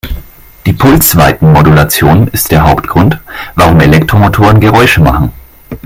Die 0.65 0.73
Pulsweitenmodulation 0.73 2.27
ist 2.29 2.49
der 2.51 2.63
Hauptgrund, 2.63 3.19
warum 3.53 3.79
Elektromotoren 3.81 4.59
Geräusche 4.59 4.99
machen. 4.99 5.31